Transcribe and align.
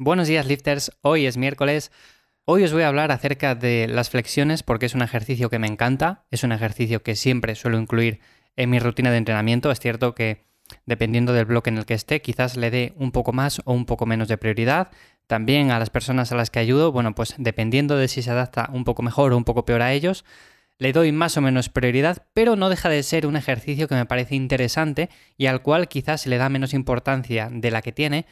Buenos 0.00 0.28
días 0.28 0.46
lifters, 0.46 0.92
hoy 1.00 1.26
es 1.26 1.36
miércoles. 1.36 1.90
Hoy 2.44 2.62
os 2.62 2.72
voy 2.72 2.82
a 2.82 2.88
hablar 2.88 3.10
acerca 3.10 3.56
de 3.56 3.88
las 3.88 4.10
flexiones 4.10 4.62
porque 4.62 4.86
es 4.86 4.94
un 4.94 5.02
ejercicio 5.02 5.50
que 5.50 5.58
me 5.58 5.66
encanta, 5.66 6.24
es 6.30 6.44
un 6.44 6.52
ejercicio 6.52 7.02
que 7.02 7.16
siempre 7.16 7.56
suelo 7.56 7.80
incluir 7.80 8.20
en 8.54 8.70
mi 8.70 8.78
rutina 8.78 9.10
de 9.10 9.16
entrenamiento. 9.16 9.72
Es 9.72 9.80
cierto 9.80 10.14
que 10.14 10.44
dependiendo 10.86 11.32
del 11.32 11.46
bloque 11.46 11.70
en 11.70 11.78
el 11.78 11.84
que 11.84 11.94
esté, 11.94 12.22
quizás 12.22 12.56
le 12.56 12.70
dé 12.70 12.92
un 12.94 13.10
poco 13.10 13.32
más 13.32 13.60
o 13.64 13.72
un 13.72 13.86
poco 13.86 14.06
menos 14.06 14.28
de 14.28 14.38
prioridad. 14.38 14.92
También 15.26 15.72
a 15.72 15.80
las 15.80 15.90
personas 15.90 16.30
a 16.30 16.36
las 16.36 16.50
que 16.50 16.60
ayudo, 16.60 16.92
bueno, 16.92 17.16
pues 17.16 17.34
dependiendo 17.36 17.96
de 17.96 18.06
si 18.06 18.22
se 18.22 18.30
adapta 18.30 18.70
un 18.72 18.84
poco 18.84 19.02
mejor 19.02 19.32
o 19.32 19.36
un 19.36 19.42
poco 19.42 19.64
peor 19.64 19.82
a 19.82 19.92
ellos, 19.92 20.24
le 20.78 20.92
doy 20.92 21.10
más 21.10 21.36
o 21.36 21.40
menos 21.40 21.70
prioridad, 21.70 22.24
pero 22.34 22.54
no 22.54 22.68
deja 22.68 22.88
de 22.88 23.02
ser 23.02 23.26
un 23.26 23.34
ejercicio 23.34 23.88
que 23.88 23.96
me 23.96 24.06
parece 24.06 24.36
interesante 24.36 25.10
y 25.36 25.46
al 25.46 25.60
cual 25.60 25.88
quizás 25.88 26.20
se 26.20 26.28
le 26.28 26.38
da 26.38 26.48
menos 26.48 26.72
importancia 26.72 27.48
de 27.50 27.72
la 27.72 27.82
que 27.82 27.90
tiene, 27.90 28.26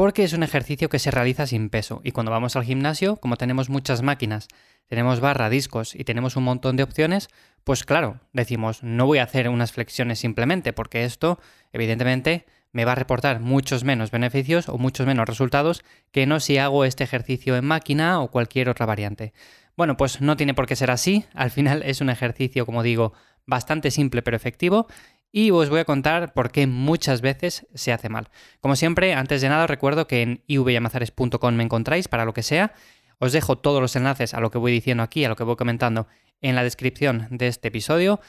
porque 0.00 0.24
es 0.24 0.32
un 0.32 0.42
ejercicio 0.42 0.88
que 0.88 0.98
se 0.98 1.10
realiza 1.10 1.46
sin 1.46 1.68
peso 1.68 2.00
y 2.02 2.12
cuando 2.12 2.32
vamos 2.32 2.56
al 2.56 2.64
gimnasio, 2.64 3.16
como 3.16 3.36
tenemos 3.36 3.68
muchas 3.68 4.00
máquinas, 4.00 4.48
tenemos 4.86 5.20
barra, 5.20 5.50
discos 5.50 5.94
y 5.94 6.04
tenemos 6.04 6.36
un 6.36 6.44
montón 6.44 6.76
de 6.76 6.82
opciones, 6.82 7.28
pues 7.64 7.84
claro, 7.84 8.18
decimos, 8.32 8.82
no 8.82 9.04
voy 9.04 9.18
a 9.18 9.24
hacer 9.24 9.50
unas 9.50 9.72
flexiones 9.72 10.18
simplemente 10.18 10.72
porque 10.72 11.04
esto, 11.04 11.38
evidentemente, 11.74 12.46
me 12.72 12.86
va 12.86 12.92
a 12.92 12.94
reportar 12.94 13.40
muchos 13.40 13.84
menos 13.84 14.10
beneficios 14.10 14.70
o 14.70 14.78
muchos 14.78 15.06
menos 15.06 15.28
resultados 15.28 15.84
que 16.12 16.24
no 16.24 16.40
si 16.40 16.56
hago 16.56 16.86
este 16.86 17.04
ejercicio 17.04 17.54
en 17.56 17.66
máquina 17.66 18.22
o 18.22 18.30
cualquier 18.30 18.70
otra 18.70 18.86
variante. 18.86 19.34
Bueno, 19.76 19.98
pues 19.98 20.22
no 20.22 20.34
tiene 20.34 20.54
por 20.54 20.64
qué 20.64 20.76
ser 20.76 20.90
así, 20.90 21.26
al 21.34 21.50
final 21.50 21.82
es 21.82 22.00
un 22.00 22.08
ejercicio, 22.08 22.64
como 22.64 22.82
digo, 22.82 23.12
bastante 23.44 23.90
simple 23.90 24.22
pero 24.22 24.38
efectivo 24.38 24.86
y 25.32 25.50
os 25.50 25.68
voy 25.68 25.80
a 25.80 25.84
contar 25.84 26.32
por 26.32 26.50
qué 26.50 26.66
muchas 26.66 27.20
veces 27.20 27.66
se 27.74 27.92
hace 27.92 28.08
mal. 28.08 28.28
Como 28.60 28.76
siempre, 28.76 29.14
antes 29.14 29.40
de 29.40 29.48
nada 29.48 29.66
recuerdo 29.66 30.06
que 30.06 30.22
en 30.22 30.42
ivyamazares.com 30.46 31.54
me 31.54 31.64
encontráis 31.64 32.08
para 32.08 32.24
lo 32.24 32.34
que 32.34 32.42
sea. 32.42 32.72
Os 33.18 33.32
dejo 33.32 33.58
todos 33.58 33.80
los 33.80 33.94
enlaces 33.96 34.34
a 34.34 34.40
lo 34.40 34.50
que 34.50 34.58
voy 34.58 34.72
diciendo 34.72 35.02
aquí, 35.02 35.24
a 35.24 35.28
lo 35.28 35.36
que 35.36 35.44
voy 35.44 35.56
comentando 35.56 36.06
en 36.40 36.54
la 36.54 36.62
descripción 36.62 37.28
de 37.30 37.48
este 37.48 37.68
episodio. 37.68 38.20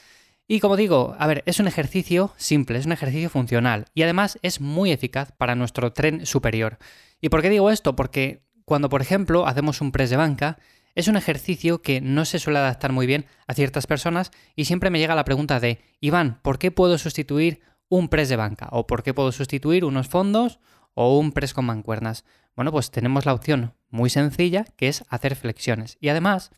Y 0.48 0.60
como 0.60 0.76
digo, 0.76 1.16
a 1.18 1.28
ver, 1.28 1.44
es 1.46 1.60
un 1.60 1.68
ejercicio 1.68 2.34
simple, 2.36 2.78
es 2.78 2.86
un 2.86 2.92
ejercicio 2.92 3.30
funcional 3.30 3.86
y 3.94 4.04
además 4.04 4.38
es 4.42 4.60
muy 4.60 4.92
eficaz 4.92 5.32
para 5.32 5.56
nuestro 5.56 5.94
tren 5.94 6.26
superior. 6.26 6.78
¿Y 7.22 7.30
por 7.30 7.42
qué 7.42 7.50
digo 7.50 7.70
esto? 7.72 7.96
Porque 7.96 8.44
cuando, 8.66 8.90
por 8.90 9.02
ejemplo, 9.02 9.48
hacemos 9.48 9.80
un 9.80 9.92
press 9.92 10.10
de 10.10 10.18
banca, 10.18 10.60
es 10.96 11.08
un 11.08 11.16
ejercicio 11.16 11.82
que 11.82 12.02
no 12.02 12.26
se 12.26 12.40
suele 12.40 12.60
adaptar 12.60 12.92
muy 12.92 13.08
bien 13.08 13.26
a 13.48 13.54
ciertas 13.54 13.88
personas 13.88 14.32
y 14.56 14.66
siempre 14.66 14.90
me 14.90 15.00
llega 15.00 15.16
la 15.16 15.26
pregunta 15.26 15.60
de, 15.60 15.80
Iván, 16.00 16.40
¿por 16.42 16.60
qué 16.60 16.72
puedo 16.72 16.98
sustituir 16.98 17.62
un 17.90 18.10
press 18.10 18.30
de 18.30 18.36
banca? 18.36 18.70
¿O 18.72 18.88
por 18.88 19.04
qué 19.04 19.14
puedo 19.14 19.32
sustituir 19.32 19.86
unos 19.86 20.08
fondos 20.08 20.60
o 20.94 21.18
un 21.18 21.32
press 21.32 21.54
con 21.54 21.66
mancuernas? 21.66 22.26
Bueno, 22.56 22.72
pues 22.72 22.92
tenemos 22.92 23.26
la 23.26 23.34
opción 23.34 23.74
muy 23.90 24.10
sencilla 24.10 24.66
que 24.76 24.88
es 24.88 25.04
hacer 25.10 25.36
flexiones. 25.36 25.98
Y 26.00 26.10
además, 26.10 26.52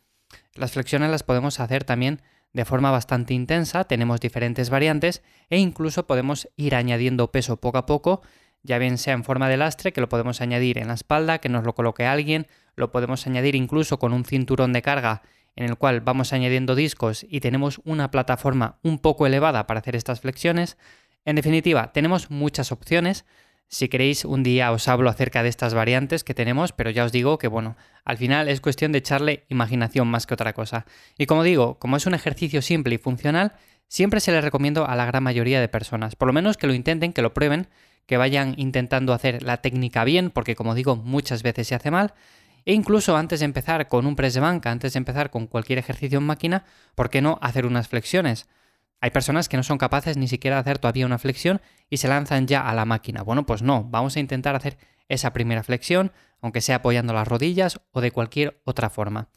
las 0.54 0.72
flexiones 0.72 1.10
las 1.10 1.22
podemos 1.22 1.60
hacer 1.60 1.84
también 1.84 2.22
de 2.52 2.64
forma 2.64 2.92
bastante 2.92 3.34
intensa, 3.34 3.84
tenemos 3.84 4.20
diferentes 4.20 4.70
variantes 4.70 5.22
e 5.50 5.58
incluso 5.58 6.06
podemos 6.06 6.48
ir 6.56 6.76
añadiendo 6.76 7.32
peso 7.32 7.56
poco 7.56 7.78
a 7.78 7.86
poco 7.86 8.22
ya 8.64 8.78
bien 8.78 8.98
sea 8.98 9.14
en 9.14 9.22
forma 9.22 9.48
de 9.48 9.56
lastre, 9.56 9.92
que 9.92 10.00
lo 10.00 10.08
podemos 10.08 10.40
añadir 10.40 10.78
en 10.78 10.88
la 10.88 10.94
espalda, 10.94 11.38
que 11.38 11.48
nos 11.48 11.64
lo 11.64 11.74
coloque 11.74 12.06
alguien, 12.06 12.48
lo 12.74 12.90
podemos 12.90 13.26
añadir 13.26 13.54
incluso 13.54 13.98
con 13.98 14.12
un 14.12 14.24
cinturón 14.24 14.72
de 14.72 14.82
carga 14.82 15.22
en 15.54 15.66
el 15.66 15.76
cual 15.76 16.00
vamos 16.00 16.32
añadiendo 16.32 16.74
discos 16.74 17.24
y 17.28 17.40
tenemos 17.40 17.80
una 17.84 18.10
plataforma 18.10 18.78
un 18.82 18.98
poco 18.98 19.26
elevada 19.26 19.66
para 19.66 19.80
hacer 19.80 19.94
estas 19.94 20.20
flexiones. 20.20 20.76
En 21.24 21.36
definitiva, 21.36 21.92
tenemos 21.92 22.30
muchas 22.30 22.72
opciones. 22.72 23.24
Si 23.68 23.88
queréis, 23.88 24.24
un 24.24 24.42
día 24.42 24.72
os 24.72 24.88
hablo 24.88 25.10
acerca 25.10 25.42
de 25.42 25.48
estas 25.48 25.74
variantes 25.74 26.24
que 26.24 26.34
tenemos, 26.34 26.72
pero 26.72 26.90
ya 26.90 27.04
os 27.04 27.12
digo 27.12 27.38
que, 27.38 27.48
bueno, 27.48 27.76
al 28.04 28.18
final 28.18 28.48
es 28.48 28.60
cuestión 28.60 28.92
de 28.92 28.98
echarle 28.98 29.44
imaginación 29.48 30.08
más 30.08 30.26
que 30.26 30.34
otra 30.34 30.52
cosa. 30.54 30.86
Y 31.18 31.26
como 31.26 31.44
digo, 31.44 31.78
como 31.78 31.96
es 31.96 32.06
un 32.06 32.14
ejercicio 32.14 32.60
simple 32.60 32.96
y 32.96 32.98
funcional, 32.98 33.52
siempre 33.88 34.20
se 34.20 34.32
le 34.32 34.40
recomiendo 34.40 34.86
a 34.86 34.96
la 34.96 35.06
gran 35.06 35.22
mayoría 35.22 35.60
de 35.60 35.68
personas, 35.68 36.16
por 36.16 36.26
lo 36.26 36.32
menos 36.32 36.56
que 36.56 36.66
lo 36.66 36.74
intenten, 36.74 37.12
que 37.12 37.22
lo 37.22 37.32
prueben, 37.32 37.68
que 38.06 38.16
vayan 38.16 38.54
intentando 38.56 39.12
hacer 39.12 39.42
la 39.42 39.58
técnica 39.58 40.04
bien, 40.04 40.30
porque 40.30 40.56
como 40.56 40.74
digo, 40.74 40.96
muchas 40.96 41.42
veces 41.42 41.68
se 41.68 41.74
hace 41.74 41.90
mal. 41.90 42.14
E 42.66 42.72
incluso 42.72 43.16
antes 43.16 43.40
de 43.40 43.44
empezar 43.44 43.88
con 43.88 44.06
un 44.06 44.16
press 44.16 44.34
de 44.34 44.40
banca, 44.40 44.70
antes 44.70 44.94
de 44.94 44.98
empezar 44.98 45.30
con 45.30 45.46
cualquier 45.46 45.78
ejercicio 45.78 46.18
en 46.18 46.24
máquina, 46.24 46.64
¿por 46.94 47.10
qué 47.10 47.20
no 47.20 47.38
hacer 47.42 47.66
unas 47.66 47.88
flexiones? 47.88 48.48
Hay 49.00 49.10
personas 49.10 49.50
que 49.50 49.58
no 49.58 49.62
son 49.62 49.76
capaces 49.76 50.16
ni 50.16 50.28
siquiera 50.28 50.56
de 50.56 50.60
hacer 50.60 50.78
todavía 50.78 51.04
una 51.04 51.18
flexión 51.18 51.60
y 51.90 51.98
se 51.98 52.08
lanzan 52.08 52.46
ya 52.46 52.66
a 52.66 52.74
la 52.74 52.86
máquina. 52.86 53.22
Bueno, 53.22 53.44
pues 53.44 53.60
no, 53.60 53.84
vamos 53.84 54.16
a 54.16 54.20
intentar 54.20 54.56
hacer 54.56 54.78
esa 55.08 55.34
primera 55.34 55.62
flexión, 55.62 56.12
aunque 56.40 56.62
sea 56.62 56.76
apoyando 56.76 57.12
las 57.12 57.28
rodillas 57.28 57.80
o 57.92 58.00
de 58.00 58.10
cualquier 58.10 58.60
otra 58.64 58.88
forma. 58.88 59.28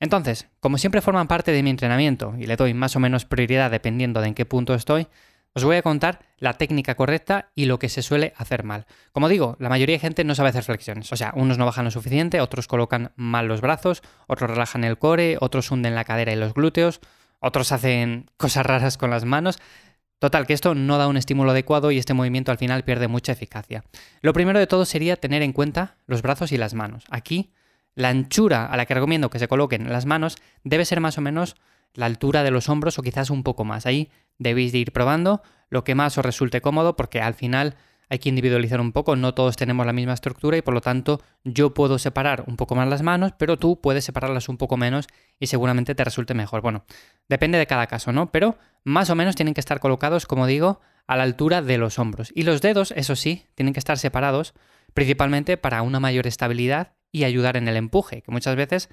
Entonces, 0.00 0.48
como 0.60 0.78
siempre 0.78 1.00
forman 1.00 1.26
parte 1.26 1.52
de 1.52 1.62
mi 1.62 1.70
entrenamiento 1.70 2.34
y 2.38 2.46
le 2.46 2.56
doy 2.56 2.74
más 2.74 2.96
o 2.96 3.00
menos 3.00 3.24
prioridad 3.24 3.70
dependiendo 3.70 4.20
de 4.20 4.28
en 4.28 4.34
qué 4.34 4.44
punto 4.44 4.74
estoy, 4.74 5.08
os 5.58 5.64
voy 5.64 5.76
a 5.76 5.82
contar 5.82 6.20
la 6.38 6.54
técnica 6.54 6.94
correcta 6.94 7.50
y 7.54 7.66
lo 7.66 7.78
que 7.78 7.88
se 7.88 8.02
suele 8.02 8.32
hacer 8.36 8.62
mal. 8.62 8.86
Como 9.12 9.28
digo, 9.28 9.56
la 9.58 9.68
mayoría 9.68 9.96
de 9.96 10.00
gente 10.00 10.24
no 10.24 10.34
sabe 10.34 10.50
hacer 10.50 10.62
flexiones. 10.62 11.12
O 11.12 11.16
sea, 11.16 11.32
unos 11.34 11.58
no 11.58 11.66
bajan 11.66 11.84
lo 11.84 11.90
suficiente, 11.90 12.40
otros 12.40 12.68
colocan 12.68 13.12
mal 13.16 13.48
los 13.48 13.60
brazos, 13.60 14.02
otros 14.28 14.50
relajan 14.50 14.84
el 14.84 14.98
core, 14.98 15.36
otros 15.40 15.70
hunden 15.70 15.94
la 15.94 16.04
cadera 16.04 16.32
y 16.32 16.36
los 16.36 16.54
glúteos, 16.54 17.00
otros 17.40 17.72
hacen 17.72 18.30
cosas 18.36 18.64
raras 18.64 18.96
con 18.96 19.10
las 19.10 19.24
manos. 19.24 19.58
Total, 20.20 20.46
que 20.46 20.52
esto 20.52 20.74
no 20.74 20.98
da 20.98 21.06
un 21.06 21.16
estímulo 21.16 21.50
adecuado 21.50 21.90
y 21.90 21.98
este 21.98 22.14
movimiento 22.14 22.50
al 22.50 22.58
final 22.58 22.84
pierde 22.84 23.08
mucha 23.08 23.32
eficacia. 23.32 23.84
Lo 24.20 24.32
primero 24.32 24.58
de 24.58 24.66
todo 24.66 24.84
sería 24.84 25.16
tener 25.16 25.42
en 25.42 25.52
cuenta 25.52 25.96
los 26.06 26.22
brazos 26.22 26.50
y 26.52 26.56
las 26.56 26.74
manos. 26.74 27.04
Aquí, 27.10 27.52
la 27.94 28.08
anchura 28.08 28.66
a 28.66 28.76
la 28.76 28.86
que 28.86 28.94
recomiendo 28.94 29.30
que 29.30 29.38
se 29.38 29.48
coloquen 29.48 29.92
las 29.92 30.06
manos 30.06 30.36
debe 30.62 30.84
ser 30.84 31.00
más 31.00 31.18
o 31.18 31.20
menos 31.20 31.56
la 31.94 32.06
altura 32.06 32.42
de 32.42 32.50
los 32.50 32.68
hombros 32.68 32.98
o 32.98 33.02
quizás 33.02 33.30
un 33.30 33.42
poco 33.42 33.64
más. 33.64 33.86
Ahí 33.86 34.10
debéis 34.38 34.72
de 34.72 34.78
ir 34.78 34.92
probando 34.92 35.42
lo 35.70 35.84
que 35.84 35.94
más 35.94 36.16
os 36.18 36.24
resulte 36.24 36.60
cómodo 36.60 36.96
porque 36.96 37.20
al 37.20 37.34
final 37.34 37.76
hay 38.10 38.18
que 38.18 38.28
individualizar 38.28 38.80
un 38.80 38.92
poco, 38.92 39.16
no 39.16 39.34
todos 39.34 39.56
tenemos 39.56 39.84
la 39.84 39.92
misma 39.92 40.14
estructura 40.14 40.56
y 40.56 40.62
por 40.62 40.74
lo 40.74 40.80
tanto 40.80 41.20
yo 41.44 41.74
puedo 41.74 41.98
separar 41.98 42.44
un 42.46 42.56
poco 42.56 42.74
más 42.74 42.88
las 42.88 43.02
manos, 43.02 43.32
pero 43.36 43.58
tú 43.58 43.80
puedes 43.80 44.04
separarlas 44.04 44.48
un 44.48 44.56
poco 44.56 44.76
menos 44.76 45.06
y 45.38 45.48
seguramente 45.48 45.94
te 45.94 46.04
resulte 46.04 46.34
mejor. 46.34 46.62
Bueno, 46.62 46.84
depende 47.28 47.58
de 47.58 47.66
cada 47.66 47.86
caso, 47.86 48.12
¿no? 48.12 48.30
Pero 48.32 48.56
más 48.84 49.10
o 49.10 49.14
menos 49.14 49.36
tienen 49.36 49.54
que 49.54 49.60
estar 49.60 49.80
colocados, 49.80 50.26
como 50.26 50.46
digo, 50.46 50.80
a 51.06 51.16
la 51.16 51.22
altura 51.22 51.62
de 51.62 51.78
los 51.78 51.98
hombros. 51.98 52.30
Y 52.34 52.42
los 52.42 52.62
dedos, 52.62 52.92
eso 52.96 53.16
sí, 53.16 53.44
tienen 53.54 53.74
que 53.74 53.80
estar 53.80 53.98
separados, 53.98 54.54
principalmente 54.94 55.56
para 55.56 55.82
una 55.82 56.00
mayor 56.00 56.26
estabilidad 56.26 56.92
y 57.12 57.24
ayudar 57.24 57.56
en 57.56 57.68
el 57.68 57.76
empuje, 57.76 58.22
que 58.22 58.30
muchas 58.30 58.56
veces 58.56 58.88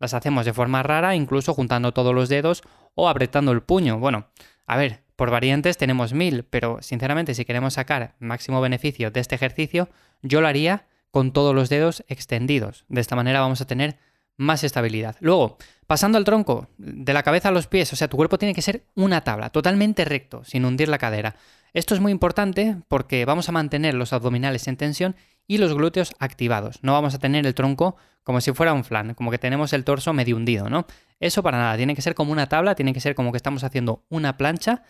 las 0.00 0.14
hacemos 0.14 0.44
de 0.44 0.52
forma 0.52 0.82
rara, 0.82 1.14
incluso 1.14 1.54
juntando 1.54 1.92
todos 1.92 2.14
los 2.14 2.28
dedos 2.28 2.62
o 2.94 3.08
apretando 3.08 3.52
el 3.52 3.62
puño. 3.62 3.98
Bueno, 3.98 4.26
a 4.66 4.76
ver, 4.76 5.02
por 5.14 5.30
variantes 5.30 5.76
tenemos 5.76 6.14
mil, 6.14 6.44
pero 6.44 6.78
sinceramente 6.80 7.34
si 7.34 7.44
queremos 7.44 7.74
sacar 7.74 8.16
máximo 8.18 8.60
beneficio 8.60 9.10
de 9.10 9.20
este 9.20 9.34
ejercicio, 9.34 9.88
yo 10.22 10.40
lo 10.40 10.48
haría 10.48 10.86
con 11.10 11.32
todos 11.32 11.54
los 11.54 11.68
dedos 11.68 12.04
extendidos. 12.08 12.84
De 12.88 13.00
esta 13.00 13.16
manera 13.16 13.40
vamos 13.40 13.60
a 13.60 13.66
tener 13.66 13.98
más 14.36 14.64
estabilidad. 14.64 15.16
Luego, 15.20 15.58
pasando 15.86 16.16
al 16.16 16.24
tronco, 16.24 16.68
de 16.78 17.12
la 17.12 17.22
cabeza 17.22 17.48
a 17.48 17.52
los 17.52 17.66
pies, 17.66 17.92
o 17.92 17.96
sea, 17.96 18.08
tu 18.08 18.16
cuerpo 18.16 18.38
tiene 18.38 18.54
que 18.54 18.62
ser 18.62 18.84
una 18.94 19.20
tabla, 19.20 19.50
totalmente 19.50 20.06
recto, 20.06 20.42
sin 20.44 20.64
hundir 20.64 20.88
la 20.88 20.96
cadera. 20.96 21.36
Esto 21.74 21.94
es 21.94 22.00
muy 22.00 22.10
importante 22.10 22.76
porque 22.88 23.24
vamos 23.26 23.48
a 23.48 23.52
mantener 23.52 23.94
los 23.94 24.14
abdominales 24.14 24.66
en 24.66 24.78
tensión 24.78 25.16
y 25.50 25.58
los 25.58 25.74
glúteos 25.74 26.14
activados. 26.20 26.78
No 26.82 26.92
vamos 26.92 27.12
a 27.12 27.18
tener 27.18 27.44
el 27.44 27.56
tronco 27.56 27.96
como 28.22 28.40
si 28.40 28.52
fuera 28.52 28.72
un 28.72 28.84
flan, 28.84 29.14
como 29.14 29.32
que 29.32 29.38
tenemos 29.38 29.72
el 29.72 29.82
torso 29.82 30.12
medio 30.12 30.36
hundido, 30.36 30.70
¿no? 30.70 30.86
Eso 31.18 31.42
para 31.42 31.58
nada, 31.58 31.76
tiene 31.76 31.96
que 31.96 32.02
ser 32.02 32.14
como 32.14 32.30
una 32.30 32.48
tabla, 32.48 32.76
tiene 32.76 32.92
que 32.92 33.00
ser 33.00 33.16
como 33.16 33.32
que 33.32 33.36
estamos 33.36 33.64
haciendo 33.64 34.04
una 34.10 34.36
plancha. 34.36 34.84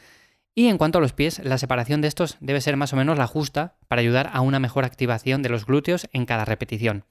Y 0.55 0.67
en 0.67 0.77
cuanto 0.77 0.99
a 0.99 1.01
los 1.01 1.15
pies, 1.15 1.41
la 1.43 1.57
separación 1.57 2.03
de 2.03 2.09
estos 2.09 2.37
debe 2.41 2.61
ser 2.61 2.77
más 2.77 2.93
o 2.93 2.97
menos 2.97 3.17
la 3.17 3.27
justa 3.27 3.79
para 3.89 4.03
ayudar 4.03 4.29
a 4.35 4.43
una 4.43 4.59
mejor 4.59 4.85
activación 4.85 5.41
de 5.41 5.49
los 5.49 5.65
glúteos 5.65 6.11
en 6.13 6.27
cada 6.27 6.45
repetición. 6.45 7.07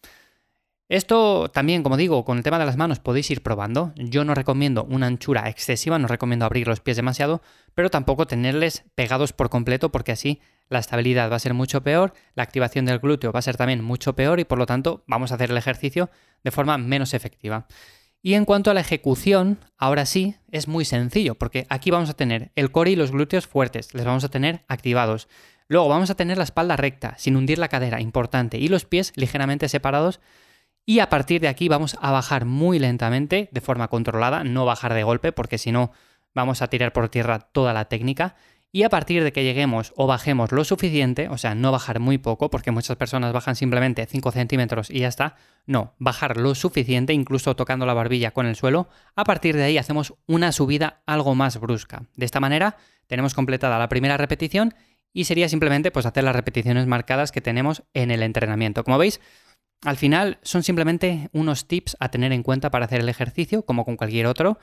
Esto 0.90 1.50
también, 1.50 1.84
como 1.84 1.97
digo, 1.97 2.26
con 2.26 2.38
el 2.38 2.44
tema 2.44 2.58
de 2.58 2.66
las 2.66 2.76
manos 2.76 3.00
podéis 3.00 3.30
ir 3.30 3.44
probando. 3.44 3.94
Yo 3.96 4.26
no 4.26 4.34
recomiendo 4.34 4.86
una 4.86 5.06
anchura 5.06 5.47
excesiva, 5.47 6.00
no 6.00 6.08
recomiendo 6.08 6.46
abrir 6.46 6.68
los 6.68 6.80
pies 6.80 6.97
demasiado, 6.97 7.44
pero 7.76 7.91
tampoco 7.91 8.26
tenerles 8.26 8.86
pegados 8.96 9.32
por 9.32 9.52
completo 9.52 9.91
porque 9.91 10.12
así 10.12 10.41
la 10.68 10.80
estabilidad 10.80 11.32
va 11.32 11.36
a 11.36 11.40
ser 11.40 11.53
mucho 11.53 11.84
peor, 11.84 12.14
la 12.34 12.41
activación 12.41 12.86
del 12.86 12.97
glúteo 12.97 13.32
va 13.32 13.38
a 13.38 13.44
ser 13.44 13.56
también 13.56 13.84
mucho 13.84 14.16
peor 14.16 14.40
y 14.40 14.46
por 14.46 14.58
lo 14.58 14.66
tanto 14.66 15.03
vamos 15.06 15.32
a 15.32 15.36
hacer 15.36 15.52
el 15.52 15.58
ejercicio 15.58 16.09
de 16.44 16.50
forma 16.50 16.80
menos 16.80 17.14
efectiva. 17.14 17.68
Y 18.24 18.34
en 18.34 18.46
cuanto 18.46 18.72
a 18.72 18.74
la 18.74 18.82
ejecución, 18.82 19.59
ahora 19.78 20.08
sí, 20.08 20.38
es 20.52 20.68
muy 20.68 20.85
sencillo, 20.85 21.35
porque 21.35 21.68
aquí 21.70 21.92
vamos 21.92 22.09
a 22.09 22.16
tener 22.16 22.52
el 22.56 22.72
core 22.72 22.92
y 22.92 22.96
los 22.96 23.12
glúteos 23.12 23.46
fuertes, 23.46 23.94
les 23.94 24.06
vamos 24.06 24.24
a 24.24 24.30
tener 24.30 24.66
activados. 24.68 25.28
Luego 25.68 25.88
vamos 25.88 26.09
a 26.09 26.16
tener 26.16 26.40
la 26.40 26.44
espalda 26.46 26.76
recta, 26.76 27.16
sin 27.20 27.35
hundir 27.35 27.59
la 27.59 27.70
cadera, 27.70 28.02
importante, 28.02 28.58
y 28.58 28.68
los 28.70 28.85
pies 28.85 29.14
ligeramente 29.16 29.70
separados 29.70 30.20
y 30.90 31.02
a 31.02 31.09
partir 31.09 31.40
de 31.40 31.47
aquí 31.47 31.70
vamos 31.70 31.96
a 32.02 32.09
bajar 32.09 32.46
muy 32.46 32.80
lentamente, 32.80 33.47
de 33.52 33.62
forma 33.62 33.90
controlada, 33.90 34.44
no 34.44 34.66
bajar 34.66 34.96
de 34.96 35.03
golpe, 35.03 35.32
porque 35.32 35.59
si 35.59 35.72
no 35.72 35.91
vamos 36.34 36.64
a 36.64 36.68
tirar 36.68 36.94
por 36.94 37.09
tierra 37.09 37.38
toda 37.38 37.74
la 37.74 37.86
técnica. 37.86 38.36
y 38.72 38.82
a 38.82 38.90
partir 38.90 39.24
de 39.24 39.32
que 39.32 39.44
lleguemos 39.44 39.94
o 39.96 40.08
bajemos 40.08 40.52
lo 40.52 40.64
suficiente, 40.64 41.28
o 41.30 41.38
sea, 41.38 41.53
no 41.53 41.72
bajar 41.72 42.00
muy 42.00 42.18
poco, 42.18 42.50
porque 42.50 42.72
muchas 42.72 42.97
personas 42.97 43.34
bajan 43.34 43.56
simplemente 43.56 44.03
5 44.08 44.32
centímetros 44.32 44.90
y 44.90 45.02
ya 45.02 45.08
está, 45.08 45.36
no, 45.68 45.94
bajar 46.00 46.38
lo 46.38 46.56
suficiente, 46.56 47.14
incluso 47.14 47.56
tocando 47.56 47.85
la 47.85 47.94
barbilla 47.94 48.32
con 48.32 48.47
el 48.47 48.56
suelo, 48.56 48.90
a 49.16 49.26
partir 49.26 49.56
de 49.56 49.66
ahí 49.66 49.78
hacemos 49.78 50.16
una 50.26 50.52
subida 50.52 51.03
algo 51.06 51.35
más 51.35 51.59
brusca. 51.59 52.06
De 52.16 52.26
esta 52.26 52.40
manera 52.40 52.78
tenemos 53.06 53.35
completada 53.35 53.78
la 53.78 53.90
primera 53.90 54.18
repetición 54.18 54.74
y 55.14 55.26
sería 55.26 55.50
simplemente 55.50 55.92
pues 55.92 56.08
hacer 56.08 56.24
las 56.24 56.35
repeticiones 56.35 56.88
marcadas 56.88 57.32
que 57.32 57.42
tenemos 57.42 57.84
en 57.94 58.09
el 58.09 58.24
entrenamiento. 58.24 58.84
Como 58.84 58.97
veis, 58.97 59.20
al 59.84 59.97
final 59.97 60.40
son 60.41 60.64
simplemente 60.64 61.29
unos 61.31 61.67
tips 61.67 61.96
a 61.99 62.09
tener 62.09 62.31
en 62.34 62.43
cuenta 62.43 62.70
para 62.70 62.85
hacer 62.85 62.99
el 63.02 63.09
ejercicio, 63.09 63.64
como 63.64 63.85
con 63.85 63.96
cualquier 63.96 64.28
otro. 64.28 64.59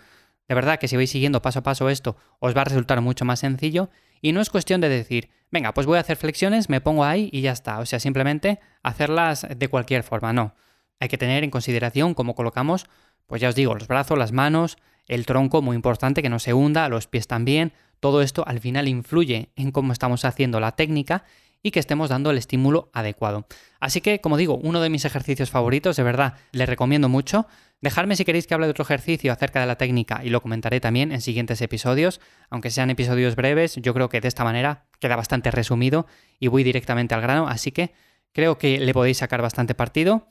De 0.48 0.54
verdad 0.54 0.78
que 0.78 0.88
si 0.88 0.96
vais 0.96 1.10
siguiendo 1.10 1.42
paso 1.42 1.60
a 1.60 1.62
paso 1.62 1.88
esto, 1.88 2.16
os 2.38 2.56
va 2.56 2.60
a 2.60 2.64
resultar 2.64 3.00
mucho 3.00 3.24
más 3.24 3.40
sencillo 3.40 3.90
y 4.20 4.32
no 4.32 4.40
es 4.40 4.50
cuestión 4.50 4.80
de 4.80 4.88
decir, 4.88 5.30
venga, 5.50 5.72
pues 5.74 5.86
voy 5.86 5.98
a 5.98 6.00
hacer 6.00 6.16
flexiones, 6.16 6.68
me 6.68 6.80
pongo 6.80 7.04
ahí 7.04 7.28
y 7.32 7.40
ya 7.40 7.52
está. 7.52 7.78
O 7.78 7.86
sea, 7.86 7.98
simplemente 7.98 8.60
hacerlas 8.82 9.46
de 9.56 9.68
cualquier 9.68 10.02
forma, 10.02 10.32
no. 10.32 10.54
Hay 11.00 11.08
que 11.08 11.18
tener 11.18 11.44
en 11.44 11.50
consideración 11.50 12.14
cómo 12.14 12.34
colocamos, 12.34 12.86
pues 13.26 13.40
ya 13.40 13.48
os 13.48 13.54
digo, 13.54 13.74
los 13.74 13.88
brazos, 13.88 14.18
las 14.18 14.32
manos, 14.32 14.78
el 15.08 15.26
tronco, 15.26 15.62
muy 15.62 15.76
importante, 15.76 16.22
que 16.22 16.28
no 16.28 16.38
se 16.38 16.54
hunda, 16.54 16.88
los 16.88 17.06
pies 17.06 17.26
también. 17.26 17.72
Todo 18.00 18.22
esto 18.22 18.46
al 18.46 18.60
final 18.60 18.88
influye 18.88 19.50
en 19.56 19.72
cómo 19.72 19.92
estamos 19.92 20.24
haciendo 20.24 20.60
la 20.60 20.72
técnica 20.72 21.24
y 21.66 21.72
que 21.72 21.80
estemos 21.80 22.10
dando 22.10 22.30
el 22.30 22.38
estímulo 22.38 22.90
adecuado. 22.92 23.48
Así 23.80 24.00
que, 24.00 24.20
como 24.20 24.36
digo, 24.36 24.54
uno 24.62 24.80
de 24.80 24.88
mis 24.88 25.04
ejercicios 25.04 25.50
favoritos, 25.50 25.96
de 25.96 26.04
verdad, 26.04 26.34
les 26.52 26.68
recomiendo 26.68 27.08
mucho. 27.08 27.48
Dejadme 27.80 28.14
si 28.14 28.24
queréis 28.24 28.46
que 28.46 28.54
hable 28.54 28.68
de 28.68 28.70
otro 28.70 28.84
ejercicio 28.84 29.32
acerca 29.32 29.58
de 29.58 29.66
la 29.66 29.74
técnica 29.74 30.20
y 30.22 30.28
lo 30.28 30.40
comentaré 30.40 30.78
también 30.78 31.10
en 31.10 31.20
siguientes 31.20 31.60
episodios, 31.60 32.20
aunque 32.50 32.70
sean 32.70 32.88
episodios 32.90 33.34
breves, 33.34 33.74
yo 33.82 33.92
creo 33.94 34.08
que 34.08 34.20
de 34.20 34.28
esta 34.28 34.44
manera 34.44 34.86
queda 35.00 35.16
bastante 35.16 35.50
resumido 35.50 36.06
y 36.38 36.46
voy 36.46 36.62
directamente 36.62 37.16
al 37.16 37.20
grano, 37.20 37.48
así 37.48 37.72
que 37.72 37.92
creo 38.32 38.58
que 38.58 38.78
le 38.78 38.92
podéis 38.92 39.18
sacar 39.18 39.42
bastante 39.42 39.74
partido. 39.74 40.28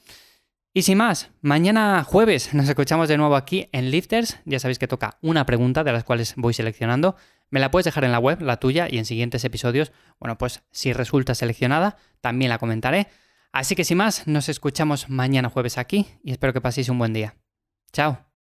Y 0.74 0.84
sin 0.84 0.98
más, 0.98 1.32
mañana 1.42 2.02
jueves 2.06 2.54
nos 2.54 2.70
escuchamos 2.70 3.10
de 3.10 3.18
nuevo 3.18 3.36
aquí 3.36 3.68
en 3.74 3.92
Lifters. 3.92 4.40
Ya 4.46 4.60
sabéis 4.60 4.80
que 4.80 4.88
toca 4.88 5.18
una 5.22 5.46
pregunta 5.46 5.84
de 5.84 5.92
las 5.92 6.06
cuales 6.06 6.34
voy 6.38 6.54
seleccionando. 6.54 7.18
Me 7.50 7.60
la 7.60 7.72
puedes 7.72 7.86
dejar 7.86 8.04
en 8.04 8.12
la 8.12 8.20
web, 8.20 8.42
la 8.42 8.58
tuya, 8.58 8.88
y 8.90 8.98
en 8.98 9.06
siguientes 9.06 9.44
episodios, 9.46 9.92
bueno, 10.20 10.38
pues 10.38 10.64
si 10.72 10.94
resulta 10.94 11.36
seleccionada, 11.36 11.98
también 12.22 12.50
la 12.50 12.58
comentaré. 12.58 13.08
Así 13.52 13.76
que 13.76 13.86
sin 13.86 13.98
más, 13.98 14.28
nos 14.28 14.50
escuchamos 14.50 15.10
mañana 15.10 15.50
jueves 15.50 15.78
aquí 15.78 16.08
y 16.24 16.32
espero 16.32 16.54
que 16.54 16.62
paséis 16.62 16.90
un 16.90 17.00
buen 17.00 17.14
día. 17.14 17.36
Chao. 17.94 18.35